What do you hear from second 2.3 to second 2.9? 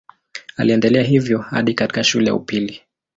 upili.